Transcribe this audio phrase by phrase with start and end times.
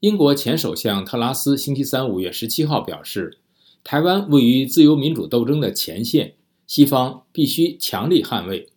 [0.00, 3.38] 英国前首相特拉斯星期三五月十七号表示，
[3.82, 6.34] 台湾位于自由民主斗争的前线，
[6.66, 8.68] 西方必须强力捍卫。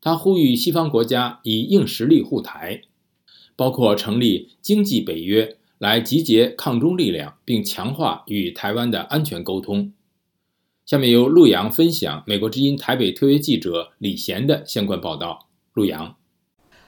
[0.00, 2.80] 他呼吁西方国家以硬实力护台，
[3.54, 9.92] 包括成立经济北约来集结抗中力量，并强化与台湾的安全沟通。
[10.86, 15.48] 下面由陆洋分享美国之音台北特约记者李贤的相关报道。
[15.74, 16.16] 陆洋，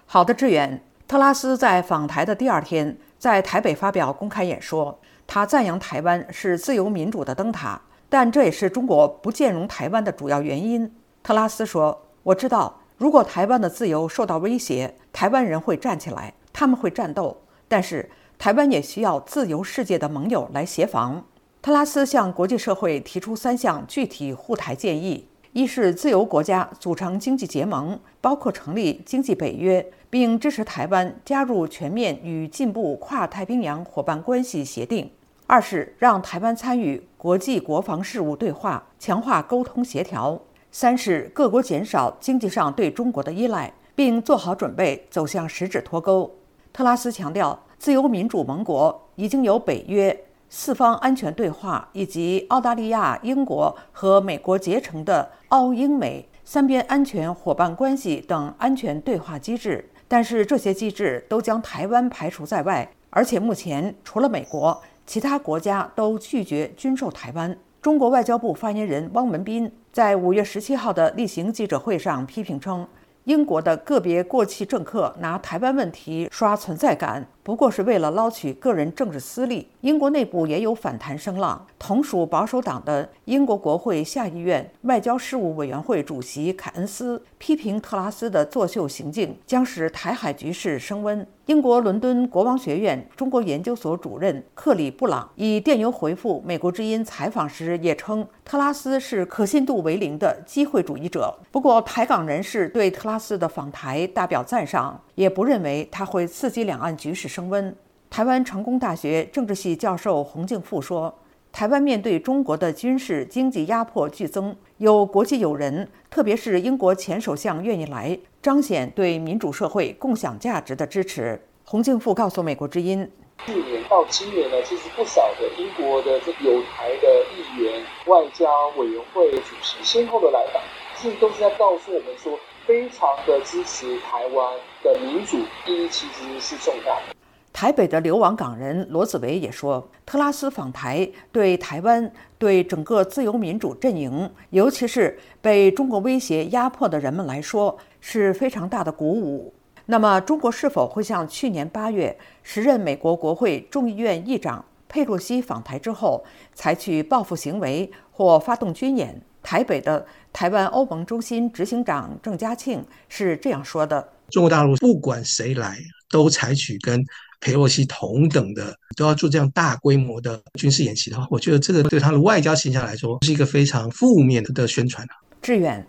[0.07, 0.83] 好的，志远。
[1.09, 7.81] 特拉斯在访台的第二天，在台北发表公开演说，他赞扬台湾是自由民主的灯塔，
[8.11, 10.95] 但这也是中国不兼容台湾的主要原因。
[11.23, 17.39] 特拉斯说：“我知道，如果台湾的自由受到威胁，台湾人会站起来，他们会战斗。
[17.69, 21.25] 但是，台湾也需要自由世界的盟友来协防。”
[21.63, 29.85] 特拉斯向国际社会提出三项具体护台建议：一是自由国家组成经济结盟，包括成立经济北约。
[30.11, 35.11] 并支持台湾加入全面与进步跨太平洋伙伴关系协定。
[35.47, 40.41] 二是让台湾参与国际国防事务对话，强化沟通协调。
[40.71, 46.31] 三是各国减少经济上对中国的依赖，并做好准备走向十指脱钩。
[46.73, 50.19] 特拉斯强调，自由民主盟国已经有北约、
[50.49, 59.91] 四方安全对话以及澳大利亚、英国和美国结成的澳英美三边安全伙伴关系等安全对话机制。
[60.07, 67.55] 但是这些机制都将台湾排除在外，而且目前除了美国，其他国家都拒绝军售台湾。
[67.83, 72.89] 中国外交部发言人汪文斌在五月十七号的例行记者会上批评称。
[73.25, 79.67] 英国的个别过气政客拿台湾问题刷存在感，不过是为了捞取个人政治私利。
[79.81, 81.67] 英国内部也有反弹声浪。
[81.79, 91.27] 同属保守党的英国国会下议院外交事务委员会主席凯恩斯批评特拉斯的作秀行径将使台海局势升温。
[91.47, 101.35] 英国伦敦国王学院中国研究所主任克里布朗以电邮回复美国之音采访时也称，特拉斯是可信度为零的机会主义者。
[101.51, 107.75] 不过，台港人士对特拉斯的访台大表赞赏，也不认为他会刺激两岸局势升温。
[108.09, 111.13] 台湾成功大学政治系教授洪敬富说
[111.51, 121.43] ：“台湾面对中国的军事经济压迫剧增，有国际友人，特别是英国前首相愿意来。”彰显对民主社会共享价值的支持。
[121.65, 123.11] 洪敬富告诉美国之音，
[123.45, 128.47] 去年到今年呢，其实不少的英国的这有台的议员、外交
[128.77, 130.63] 委员会主席先后的来访，
[130.97, 137.17] 其实都是在告诉我们说，非常的支持台湾的民主意义其实是重大的。
[137.51, 149.55] 台北的流亡港人罗子维也说，特拉斯访台对台湾、对整个自由民主阵营，尤其是被中国威胁压迫的人们来说，是非常大的鼓舞。
[149.87, 159.23] 那么，中国是否会像去年八月时任美国国会众议院议长佩洛西访台之后，采取报复行为或发动军演？
[159.43, 165.79] 台北的台湾欧盟中心执行长郑嘉庆是这样说的：“中国大陆不管谁来，
[166.11, 167.05] 都采取跟。”
[167.41, 175.15] 佩洛西同等的都要做这样大规模的军事演习的话，我觉得这个对他的外交形象来说是一个非常负面的的宣传啊。
[175.41, 175.87] 志远，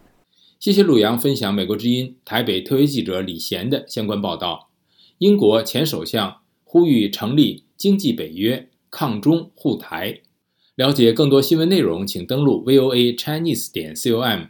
[0.59, 4.69] 谢谢鲁阳分享美国之音台北特约记者李贤的相关报道。
[5.17, 10.21] 英国前首相呼吁成立经济北约，抗中护台。
[10.75, 14.49] 了解更多新闻内容，请登录 VOA Chinese 点 com。